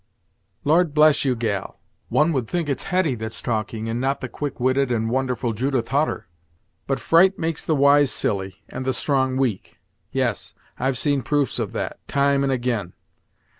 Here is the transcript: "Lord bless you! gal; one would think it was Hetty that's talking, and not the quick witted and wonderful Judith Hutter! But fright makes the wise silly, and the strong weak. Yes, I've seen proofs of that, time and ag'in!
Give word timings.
"Lord 0.63 0.95
bless 0.95 1.25
you! 1.25 1.35
gal; 1.35 1.79
one 2.09 2.33
would 2.33 2.47
think 2.47 2.67
it 2.67 2.79
was 2.79 2.83
Hetty 2.85 3.13
that's 3.13 3.39
talking, 3.39 3.87
and 3.87 4.01
not 4.01 4.19
the 4.19 4.27
quick 4.27 4.59
witted 4.59 4.91
and 4.91 5.11
wonderful 5.11 5.53
Judith 5.53 5.89
Hutter! 5.89 6.27
But 6.87 6.99
fright 6.99 7.37
makes 7.37 7.63
the 7.63 7.75
wise 7.75 8.09
silly, 8.11 8.63
and 8.67 8.83
the 8.83 8.95
strong 8.95 9.37
weak. 9.37 9.77
Yes, 10.11 10.55
I've 10.79 10.97
seen 10.97 11.21
proofs 11.21 11.59
of 11.59 11.71
that, 11.73 11.99
time 12.07 12.43
and 12.43 12.51
ag'in! 12.51 12.93